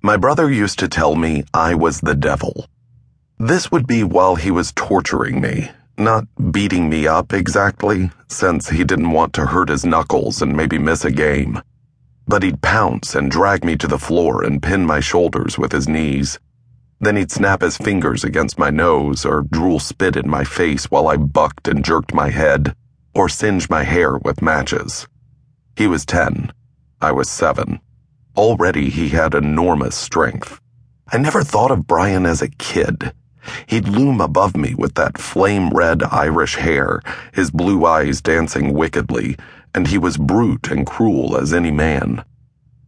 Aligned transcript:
My 0.00 0.16
brother 0.16 0.48
used 0.48 0.78
to 0.78 0.88
tell 0.88 1.16
me 1.16 1.44
I 1.52 1.74
was 1.74 2.00
the 2.00 2.14
devil. 2.14 2.66
This 3.36 3.72
would 3.72 3.86
be 3.86 4.04
while 4.04 4.36
he 4.36 4.52
was 4.52 4.72
torturing 4.72 5.40
me, 5.40 5.70
not 5.96 6.24
beating 6.52 6.88
me 6.88 7.08
up 7.08 7.32
exactly, 7.32 8.12
since 8.28 8.68
he 8.68 8.84
didn't 8.84 9.10
want 9.10 9.32
to 9.32 9.46
hurt 9.46 9.68
his 9.68 9.84
knuckles 9.84 10.40
and 10.40 10.56
maybe 10.56 10.78
miss 10.78 11.04
a 11.04 11.10
game. 11.10 11.60
But 12.28 12.44
he'd 12.44 12.62
pounce 12.62 13.16
and 13.16 13.28
drag 13.28 13.64
me 13.64 13.76
to 13.76 13.88
the 13.88 13.98
floor 13.98 14.44
and 14.44 14.62
pin 14.62 14.86
my 14.86 15.00
shoulders 15.00 15.58
with 15.58 15.72
his 15.72 15.88
knees. 15.88 16.38
Then 17.00 17.16
he'd 17.16 17.32
snap 17.32 17.60
his 17.62 17.76
fingers 17.76 18.22
against 18.22 18.58
my 18.58 18.70
nose 18.70 19.24
or 19.24 19.42
drool 19.42 19.80
spit 19.80 20.16
in 20.16 20.30
my 20.30 20.44
face 20.44 20.84
while 20.92 21.08
I 21.08 21.16
bucked 21.16 21.66
and 21.66 21.84
jerked 21.84 22.14
my 22.14 22.30
head 22.30 22.74
or 23.14 23.28
singe 23.28 23.68
my 23.68 23.82
hair 23.82 24.16
with 24.16 24.42
matches. 24.42 25.08
He 25.76 25.88
was 25.88 26.06
10. 26.06 26.52
I 27.00 27.10
was 27.10 27.28
7. 27.28 27.80
Already 28.38 28.88
he 28.88 29.08
had 29.08 29.34
enormous 29.34 29.96
strength. 29.96 30.60
I 31.12 31.18
never 31.18 31.42
thought 31.42 31.72
of 31.72 31.88
Brian 31.88 32.24
as 32.24 32.40
a 32.40 32.48
kid. 32.48 33.12
He'd 33.66 33.88
loom 33.88 34.20
above 34.20 34.56
me 34.56 34.76
with 34.76 34.94
that 34.94 35.18
flame 35.18 35.70
red 35.70 36.04
Irish 36.04 36.54
hair, 36.54 37.02
his 37.34 37.50
blue 37.50 37.84
eyes 37.84 38.20
dancing 38.20 38.74
wickedly, 38.74 39.36
and 39.74 39.88
he 39.88 39.98
was 39.98 40.16
brute 40.16 40.70
and 40.70 40.86
cruel 40.86 41.36
as 41.36 41.52
any 41.52 41.72
man. 41.72 42.24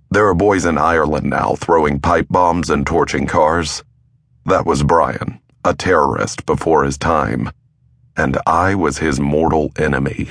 There 0.08 0.28
are 0.28 0.34
boys 0.34 0.64
in 0.64 0.78
Ireland 0.78 1.28
now 1.28 1.56
throwing 1.56 1.98
pipe 1.98 2.28
bombs 2.30 2.70
and 2.70 2.86
torching 2.86 3.26
cars. 3.26 3.82
That 4.46 4.64
was 4.64 4.84
Brian, 4.84 5.40
a 5.64 5.74
terrorist 5.74 6.46
before 6.46 6.84
his 6.84 6.96
time. 6.96 7.50
And 8.16 8.38
I 8.46 8.76
was 8.76 8.98
his 8.98 9.18
mortal 9.18 9.72
enemy. 9.76 10.30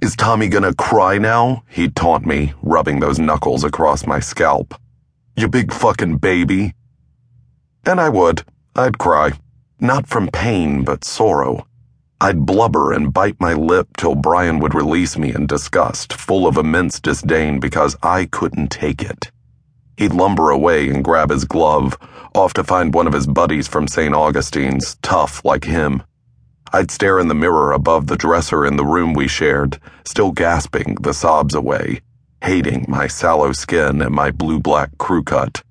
Is 0.00 0.14
Tommy 0.14 0.46
gonna 0.46 0.74
cry 0.74 1.18
now? 1.18 1.64
He'd 1.68 1.96
taunt 1.96 2.24
me, 2.24 2.54
rubbing 2.62 3.00
those 3.00 3.18
knuckles 3.18 3.64
across 3.64 4.06
my 4.06 4.20
scalp. 4.20 4.80
You 5.34 5.48
big 5.48 5.72
fucking 5.72 6.18
baby. 6.18 6.74
And 7.84 8.00
I 8.00 8.08
would. 8.08 8.44
I'd 8.76 8.98
cry. 8.98 9.32
Not 9.80 10.06
from 10.06 10.28
pain, 10.28 10.84
but 10.84 11.02
sorrow. 11.02 11.66
I'd 12.20 12.46
blubber 12.46 12.92
and 12.92 13.12
bite 13.12 13.40
my 13.40 13.54
lip 13.54 13.88
till 13.96 14.14
Brian 14.14 14.60
would 14.60 14.72
release 14.72 15.18
me 15.18 15.34
in 15.34 15.46
disgust, 15.48 16.12
full 16.12 16.46
of 16.46 16.56
immense 16.56 17.00
disdain 17.00 17.58
because 17.58 17.96
I 18.00 18.26
couldn't 18.26 18.68
take 18.68 19.02
it. 19.02 19.32
He'd 19.96 20.12
lumber 20.12 20.50
away 20.50 20.90
and 20.90 21.02
grab 21.02 21.30
his 21.30 21.44
glove, 21.44 21.98
off 22.36 22.54
to 22.54 22.62
find 22.62 22.94
one 22.94 23.08
of 23.08 23.12
his 23.12 23.26
buddies 23.26 23.66
from 23.66 23.88
St. 23.88 24.14
Augustine's, 24.14 24.96
tough 25.02 25.44
like 25.44 25.64
him. 25.64 26.04
I'd 26.70 26.90
stare 26.90 27.18
in 27.18 27.28
the 27.28 27.34
mirror 27.34 27.72
above 27.72 28.06
the 28.06 28.16
dresser 28.16 28.66
in 28.66 28.76
the 28.76 28.84
room 28.84 29.14
we 29.14 29.26
shared, 29.26 29.80
still 30.04 30.32
gasping 30.32 30.96
the 31.00 31.14
sobs 31.14 31.54
away, 31.54 32.02
hating 32.42 32.84
my 32.88 33.06
sallow 33.06 33.52
skin 33.52 34.02
and 34.02 34.14
my 34.14 34.30
blue 34.30 34.60
black 34.60 34.90
crew 34.98 35.22
cut. 35.22 35.62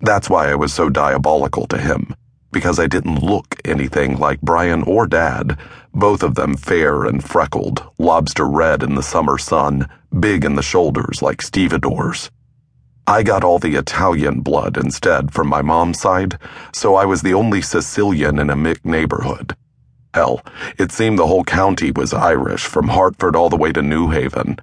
That's 0.00 0.28
why 0.28 0.50
I 0.50 0.56
was 0.56 0.74
so 0.74 0.90
diabolical 0.90 1.66
to 1.68 1.78
him, 1.78 2.14
because 2.50 2.80
I 2.80 2.88
didn't 2.88 3.22
look 3.22 3.54
anything 3.64 4.18
like 4.18 4.40
Brian 4.40 4.82
or 4.82 5.06
Dad, 5.06 5.56
both 5.94 6.24
of 6.24 6.34
them 6.34 6.56
fair 6.56 7.04
and 7.04 7.22
freckled, 7.22 7.84
lobster 7.96 8.48
red 8.48 8.82
in 8.82 8.96
the 8.96 9.02
summer 9.02 9.38
sun, 9.38 9.88
big 10.18 10.44
in 10.44 10.56
the 10.56 10.62
shoulders 10.62 11.22
like 11.22 11.40
stevedores. 11.40 12.30
I 13.06 13.22
got 13.22 13.44
all 13.44 13.60
the 13.60 13.76
Italian 13.76 14.40
blood 14.40 14.76
instead 14.76 15.32
from 15.32 15.46
my 15.46 15.62
mom's 15.62 16.00
side, 16.00 16.38
so 16.72 16.96
I 16.96 17.04
was 17.04 17.22
the 17.22 17.34
only 17.34 17.62
Sicilian 17.62 18.40
in 18.40 18.50
a 18.50 18.56
Mick 18.56 18.84
neighborhood. 18.84 19.54
Hell, 20.14 20.42
it 20.78 20.92
seemed 20.92 21.18
the 21.18 21.26
whole 21.26 21.42
county 21.42 21.90
was 21.90 22.14
Irish 22.14 22.66
from 22.66 22.86
Hartford 22.86 23.34
all 23.34 23.48
the 23.48 23.56
way 23.56 23.72
to 23.72 23.82
New 23.82 24.10
Haven. 24.10 24.60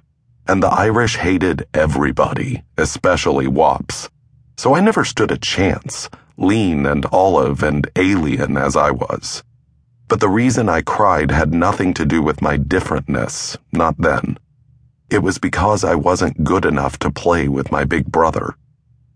And 0.48 0.62
the 0.62 0.72
Irish 0.72 1.16
hated 1.16 1.68
everybody, 1.74 2.62
especially 2.78 3.46
wops. 3.46 4.08
So 4.56 4.74
I 4.74 4.80
never 4.80 5.04
stood 5.04 5.30
a 5.30 5.36
chance, 5.36 6.08
lean 6.38 6.86
and 6.86 7.04
olive 7.12 7.62
and 7.62 7.86
alien 7.96 8.56
as 8.56 8.76
I 8.76 8.92
was. 8.92 9.42
But 10.08 10.20
the 10.20 10.28
reason 10.30 10.70
I 10.70 10.80
cried 10.80 11.30
had 11.30 11.52
nothing 11.52 11.92
to 11.94 12.06
do 12.06 12.22
with 12.22 12.40
my 12.40 12.56
differentness, 12.56 13.58
not 13.72 13.96
then. 13.98 14.38
It 15.10 15.22
was 15.22 15.36
because 15.36 15.84
I 15.84 15.96
wasn't 15.96 16.44
good 16.44 16.64
enough 16.64 16.98
to 17.00 17.10
play 17.10 17.46
with 17.46 17.70
my 17.70 17.84
big 17.84 18.06
brother. 18.06 18.56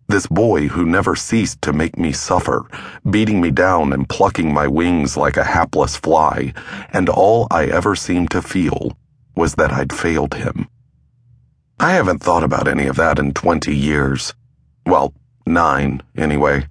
This 0.09 0.27
boy 0.29 0.69
who 0.69 0.87
never 0.87 1.17
ceased 1.17 1.61
to 1.63 1.73
make 1.73 1.99
me 1.99 2.13
suffer, 2.13 2.65
beating 3.11 3.41
me 3.41 3.51
down 3.51 3.93
and 3.93 4.09
plucking 4.09 4.53
my 4.53 4.69
wings 4.69 5.17
like 5.17 5.37
a 5.37 5.45
hapless 5.45 5.97
fly, 5.97 6.55
and 6.93 7.09
all 7.09 7.49
I 7.51 7.67
ever 7.67 7.97
seemed 7.97 8.31
to 8.31 8.43
feel 8.43 8.97
was 9.35 9.57
that 9.57 9.73
I'd 9.73 9.93
failed 9.93 10.35
him. 10.35 10.69
I 11.81 11.93
haven't 11.93 12.23
thought 12.23 12.45
about 12.45 12.69
any 12.69 12.87
of 12.87 12.97
that 12.97 13.19
in 13.19 13.35
20 13.35 13.75
years. 13.75 14.33
Well, 14.87 15.13
nine, 15.45 16.03
anyway. 16.17 16.69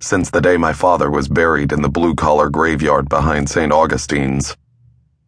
Since 0.00 0.30
the 0.30 0.40
day 0.40 0.56
my 0.56 0.72
father 0.72 1.10
was 1.10 1.28
buried 1.28 1.72
in 1.72 1.80
the 1.80 1.88
blue 1.88 2.14
collar 2.14 2.50
graveyard 2.50 3.08
behind 3.08 3.48
St. 3.48 3.72
Augustine's. 3.72 4.56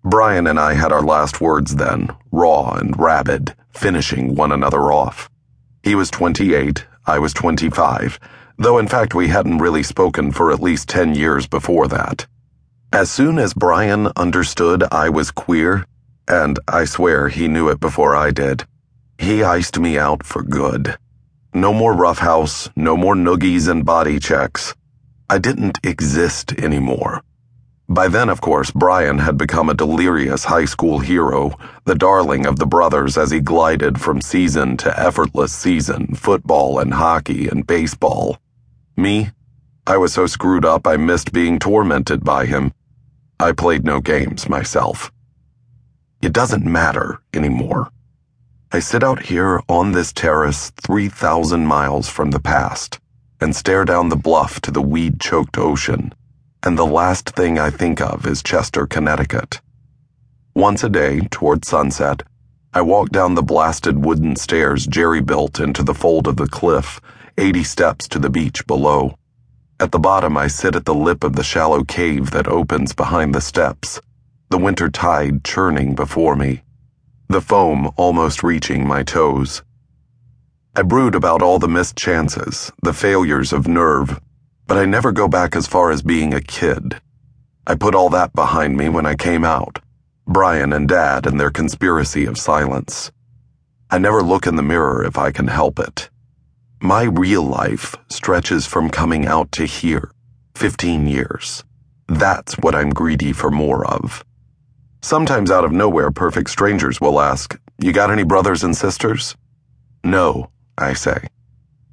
Brian 0.04 0.46
and 0.46 0.58
I 0.58 0.74
had 0.74 0.92
our 0.92 1.02
last 1.02 1.40
words 1.40 1.76
then, 1.76 2.10
raw 2.30 2.74
and 2.74 2.98
rabid, 2.98 3.54
finishing 3.70 4.34
one 4.34 4.52
another 4.52 4.92
off. 4.92 5.30
He 5.82 5.94
was 5.94 6.10
28, 6.10 6.84
I 7.06 7.18
was 7.20 7.32
25, 7.34 8.18
though 8.58 8.78
in 8.78 8.88
fact 8.88 9.14
we 9.14 9.28
hadn't 9.28 9.58
really 9.58 9.82
spoken 9.82 10.32
for 10.32 10.50
at 10.50 10.60
least 10.60 10.88
10 10.88 11.14
years 11.14 11.46
before 11.46 11.86
that. 11.88 12.26
As 12.92 13.10
soon 13.10 13.38
as 13.38 13.54
Brian 13.54 14.08
understood 14.16 14.82
I 14.90 15.08
was 15.08 15.30
queer, 15.30 15.86
and 16.26 16.58
I 16.66 16.84
swear 16.84 17.28
he 17.28 17.46
knew 17.46 17.68
it 17.68 17.78
before 17.78 18.16
I 18.16 18.30
did, 18.30 18.64
he 19.18 19.44
iced 19.44 19.78
me 19.78 19.98
out 19.98 20.24
for 20.24 20.42
good. 20.42 20.96
No 21.54 21.72
more 21.72 21.94
roughhouse, 21.94 22.68
no 22.74 22.96
more 22.96 23.14
noogies 23.14 23.68
and 23.68 23.84
body 23.84 24.18
checks. 24.18 24.74
I 25.30 25.38
didn't 25.38 25.78
exist 25.82 26.52
anymore. 26.58 27.22
By 27.88 28.08
then, 28.08 28.28
of 28.28 28.40
course, 28.40 28.72
Brian 28.72 29.18
had 29.18 29.38
become 29.38 29.68
a 29.68 29.74
delirious 29.74 30.44
high 30.44 30.64
school 30.64 30.98
hero, 30.98 31.56
the 31.84 31.94
darling 31.94 32.44
of 32.44 32.58
the 32.58 32.66
brothers 32.66 33.16
as 33.16 33.30
he 33.30 33.38
glided 33.40 34.00
from 34.00 34.20
season 34.20 34.76
to 34.78 35.00
effortless 35.00 35.52
season, 35.52 36.14
football 36.16 36.80
and 36.80 36.94
hockey 36.94 37.46
and 37.46 37.64
baseball. 37.64 38.38
Me? 38.96 39.30
I 39.86 39.98
was 39.98 40.12
so 40.12 40.26
screwed 40.26 40.64
up 40.64 40.84
I 40.84 40.96
missed 40.96 41.32
being 41.32 41.60
tormented 41.60 42.24
by 42.24 42.46
him. 42.46 42.72
I 43.38 43.52
played 43.52 43.84
no 43.84 44.00
games 44.00 44.48
myself. 44.48 45.12
It 46.20 46.32
doesn't 46.32 46.64
matter 46.64 47.20
anymore. 47.32 47.90
I 48.72 48.80
sit 48.80 49.04
out 49.04 49.26
here 49.26 49.62
on 49.68 49.92
this 49.92 50.12
terrace 50.12 50.72
3,000 50.82 51.64
miles 51.64 52.08
from 52.08 52.32
the 52.32 52.40
past 52.40 52.98
and 53.40 53.54
stare 53.54 53.84
down 53.84 54.08
the 54.08 54.16
bluff 54.16 54.60
to 54.62 54.72
the 54.72 54.82
weed 54.82 55.20
choked 55.20 55.56
ocean 55.56 56.12
and 56.66 56.76
the 56.76 56.84
last 56.84 57.30
thing 57.30 57.60
I 57.60 57.70
think 57.70 58.00
of 58.00 58.26
is 58.26 58.42
Chester, 58.42 58.88
Connecticut. 58.88 59.60
Once 60.52 60.82
a 60.82 60.88
day, 60.88 61.20
toward 61.30 61.64
sunset, 61.64 62.24
I 62.74 62.80
walk 62.80 63.10
down 63.10 63.36
the 63.36 63.42
blasted 63.44 64.04
wooden 64.04 64.34
stairs 64.34 64.84
Jerry 64.84 65.20
built 65.20 65.60
into 65.60 65.84
the 65.84 65.94
fold 65.94 66.26
of 66.26 66.36
the 66.36 66.48
cliff, 66.48 67.00
80 67.38 67.62
steps 67.62 68.08
to 68.08 68.18
the 68.18 68.30
beach 68.30 68.66
below. 68.66 69.16
At 69.78 69.92
the 69.92 70.00
bottom, 70.00 70.36
I 70.36 70.48
sit 70.48 70.74
at 70.74 70.86
the 70.86 70.94
lip 70.94 71.22
of 71.22 71.36
the 71.36 71.44
shallow 71.44 71.84
cave 71.84 72.32
that 72.32 72.48
opens 72.48 72.92
behind 72.92 73.32
the 73.32 73.40
steps, 73.40 74.00
the 74.48 74.58
winter 74.58 74.88
tide 74.88 75.44
churning 75.44 75.94
before 75.94 76.34
me, 76.34 76.64
the 77.28 77.40
foam 77.40 77.92
almost 77.96 78.42
reaching 78.42 78.88
my 78.88 79.04
toes. 79.04 79.62
I 80.74 80.82
brood 80.82 81.14
about 81.14 81.42
all 81.42 81.60
the 81.60 81.68
missed 81.68 81.94
chances, 81.94 82.72
the 82.82 82.92
failures 82.92 83.52
of 83.52 83.68
nerve, 83.68 84.20
but 84.66 84.76
I 84.76 84.84
never 84.84 85.12
go 85.12 85.28
back 85.28 85.54
as 85.54 85.66
far 85.66 85.90
as 85.90 86.02
being 86.02 86.34
a 86.34 86.40
kid. 86.40 87.00
I 87.66 87.74
put 87.74 87.94
all 87.94 88.10
that 88.10 88.32
behind 88.34 88.76
me 88.76 88.88
when 88.88 89.06
I 89.06 89.14
came 89.14 89.44
out. 89.44 89.80
Brian 90.26 90.72
and 90.72 90.88
Dad 90.88 91.26
and 91.26 91.38
their 91.38 91.50
conspiracy 91.50 92.26
of 92.26 92.38
silence. 92.38 93.12
I 93.90 93.98
never 93.98 94.22
look 94.22 94.46
in 94.46 94.56
the 94.56 94.62
mirror 94.62 95.04
if 95.04 95.16
I 95.16 95.30
can 95.30 95.46
help 95.46 95.78
it. 95.78 96.10
My 96.80 97.04
real 97.04 97.42
life 97.42 97.94
stretches 98.08 98.66
from 98.66 98.90
coming 98.90 99.26
out 99.26 99.52
to 99.52 99.64
here, 99.66 100.10
15 100.56 101.06
years. 101.06 101.64
That's 102.08 102.54
what 102.54 102.74
I'm 102.74 102.90
greedy 102.90 103.32
for 103.32 103.50
more 103.50 103.86
of. 103.86 104.24
Sometimes 105.02 105.50
out 105.50 105.64
of 105.64 105.72
nowhere, 105.72 106.10
perfect 106.10 106.50
strangers 106.50 107.00
will 107.00 107.20
ask, 107.20 107.58
You 107.78 107.92
got 107.92 108.10
any 108.10 108.24
brothers 108.24 108.64
and 108.64 108.76
sisters? 108.76 109.36
No, 110.02 110.50
I 110.76 110.94
say. 110.94 111.28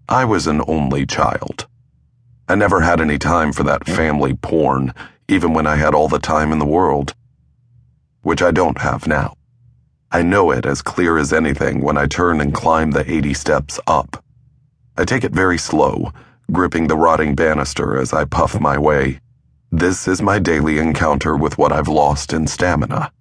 I 0.10 0.26
was 0.26 0.48
an 0.48 0.62
only 0.68 1.06
child. 1.06 1.68
I 2.48 2.56
never 2.56 2.81
had 2.81 3.00
any 3.00 3.18
time 3.18 3.54
for 3.54 3.63
that 3.63 3.88
family 3.88 4.34
porn, 4.34 4.94
even 5.30 5.54
when 5.54 5.66
I 5.66 5.78
had 5.78 5.95
all 5.95 6.10
the 6.10 6.19
time 6.19 6.51
in 6.51 6.60
the 6.60 6.66
world. 6.66 7.16
Which 8.22 8.42
I 8.42 8.51
don't 8.51 8.80
have 8.80 9.07
now. 9.07 9.36
I 10.12 10.22
know 10.22 10.51
it 10.51 10.66
as 10.66 10.81
clear 10.81 11.18
as 11.18 11.31
anything 11.31 11.81
when 11.81 11.98
I 11.98 12.06
turn 12.06 12.42
and 12.42 12.54
climb 12.54 12.92
the 12.92 13.10
80 13.10 13.34
steps 13.34 13.80
up. 13.88 14.24
I 14.98 15.06
take 15.06 15.24
it 15.24 15.31
very 15.31 15.57
slow, 15.57 16.12
gripping 16.51 16.88
the 16.88 16.98
rotting 16.98 17.34
banister 17.34 17.98
as 17.98 18.13
I 18.13 18.25
puff 18.25 18.60
my 18.60 18.78
way. 18.78 19.19
This 19.72 20.07
is 20.07 20.22
my 20.22 20.38
daily 20.38 20.78
encounter 20.78 21.36
with 21.36 21.57
what 21.57 21.72
I've 21.72 21.88
lost 21.88 22.34
in 22.34 22.45
stamina. 22.45 23.12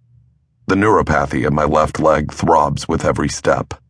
The 0.66 0.74
neuropathy 0.74 1.46
in 1.46 1.54
my 1.54 1.64
left 1.64 1.98
leg 1.98 2.32
throbs 2.32 2.88
with 2.88 3.04
every 3.04 3.28
step. 3.28 3.72